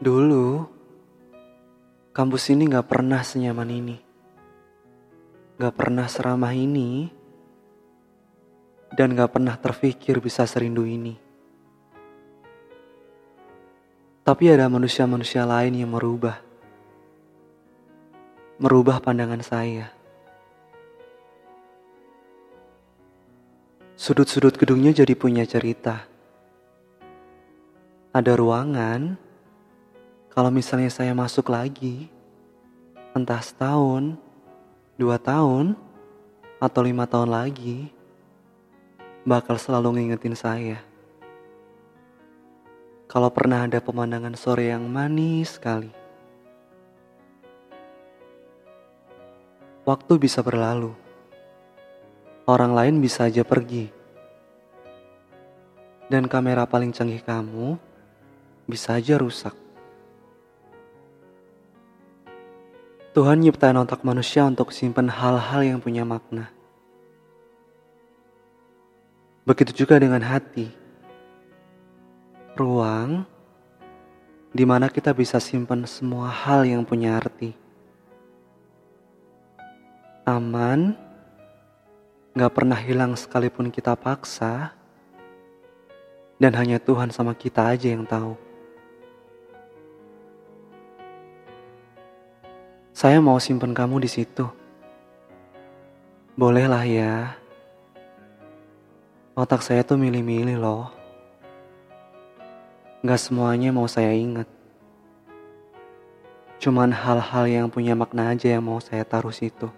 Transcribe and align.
Dulu, 0.00 0.64
kampus 2.16 2.48
ini 2.56 2.64
gak 2.72 2.88
pernah 2.88 3.20
senyaman 3.20 3.68
ini. 3.68 4.00
Gak 5.60 5.76
pernah 5.76 6.08
seramah 6.08 6.56
ini. 6.56 7.12
Dan 8.96 9.12
gak 9.12 9.36
pernah 9.36 9.60
terfikir 9.60 10.16
bisa 10.24 10.48
serindu 10.48 10.88
ini. 10.88 11.20
Tapi 14.24 14.44
ada 14.48 14.72
manusia-manusia 14.72 15.44
lain 15.44 15.76
yang 15.76 15.92
merubah. 15.92 16.40
Merubah 18.56 19.04
pandangan 19.04 19.44
saya. 19.44 19.92
Sudut-sudut 24.00 24.56
gedungnya 24.56 24.96
jadi 24.96 25.12
punya 25.12 25.44
cerita. 25.44 26.08
Ada 28.16 28.32
ruangan, 28.32 29.28
kalau 30.30 30.50
misalnya 30.54 30.86
saya 30.94 31.10
masuk 31.10 31.50
lagi, 31.50 32.06
entah 33.10 33.42
setahun, 33.42 34.14
dua 34.94 35.18
tahun, 35.18 35.74
atau 36.62 36.80
lima 36.86 37.02
tahun 37.10 37.34
lagi, 37.34 37.90
bakal 39.26 39.58
selalu 39.58 39.98
ngingetin 39.98 40.38
saya. 40.38 40.78
Kalau 43.10 43.26
pernah 43.34 43.66
ada 43.66 43.82
pemandangan 43.82 44.38
sore 44.38 44.70
yang 44.70 44.86
manis 44.86 45.58
sekali. 45.58 45.90
Waktu 49.82 50.12
bisa 50.14 50.46
berlalu. 50.46 50.94
Orang 52.46 52.70
lain 52.78 53.02
bisa 53.02 53.26
aja 53.26 53.42
pergi. 53.42 53.90
Dan 56.06 56.30
kamera 56.30 56.70
paling 56.70 56.94
canggih 56.94 57.22
kamu 57.26 57.74
bisa 58.70 58.94
aja 58.94 59.18
rusak. 59.18 59.69
Tuhan 63.10 63.42
nyiptain 63.42 63.74
otak 63.74 64.06
manusia 64.06 64.46
untuk 64.46 64.70
simpan 64.70 65.10
hal-hal 65.10 65.66
yang 65.66 65.82
punya 65.82 66.06
makna. 66.06 66.46
Begitu 69.42 69.82
juga 69.82 69.98
dengan 69.98 70.22
hati. 70.22 70.70
Ruang 72.54 73.26
di 74.54 74.62
mana 74.62 74.86
kita 74.86 75.10
bisa 75.10 75.42
simpan 75.42 75.86
semua 75.90 76.30
hal 76.30 76.62
yang 76.66 76.86
punya 76.86 77.18
arti. 77.18 77.50
Aman, 80.26 80.94
gak 82.34 82.54
pernah 82.54 82.78
hilang 82.78 83.18
sekalipun 83.18 83.74
kita 83.74 83.98
paksa, 83.98 84.74
dan 86.38 86.54
hanya 86.54 86.78
Tuhan 86.78 87.10
sama 87.10 87.34
kita 87.34 87.74
aja 87.74 87.90
yang 87.90 88.06
tahu. 88.06 88.49
Saya 93.00 93.16
mau 93.16 93.40
simpan 93.40 93.72
kamu 93.72 94.04
di 94.04 94.12
situ. 94.12 94.44
Bolehlah 96.36 96.84
ya. 96.84 97.32
Otak 99.32 99.64
saya 99.64 99.80
tuh 99.80 99.96
milih-milih 99.96 100.60
loh. 100.60 100.92
Gak 103.00 103.16
semuanya 103.16 103.72
mau 103.72 103.88
saya 103.88 104.12
ingat. 104.12 104.44
Cuman 106.60 106.92
hal-hal 106.92 107.48
yang 107.48 107.66
punya 107.72 107.96
makna 107.96 108.36
aja 108.36 108.52
yang 108.52 108.68
mau 108.68 108.76
saya 108.84 109.00
taruh 109.08 109.32
situ. 109.32 109.72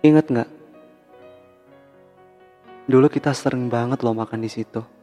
Ingat 0.00 0.24
gak? 0.32 0.48
Dulu 2.88 3.04
kita 3.12 3.36
sering 3.36 3.68
banget 3.68 4.00
loh 4.00 4.16
makan 4.16 4.40
di 4.40 4.48
situ. 4.48 4.95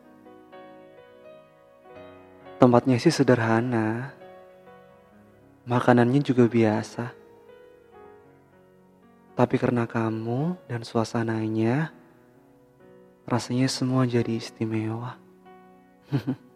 Tempatnya 2.64 2.96
sih 2.96 3.12
sederhana. 3.12 4.16
Makanannya 5.68 6.24
juga 6.24 6.48
biasa. 6.48 7.12
Tapi 9.36 9.56
karena 9.60 9.84
kamu 9.84 10.56
dan 10.72 10.88
suasananya, 10.88 11.92
rasanya 13.28 13.68
semua 13.68 14.08
jadi 14.08 14.40
istimewa. 14.40 15.20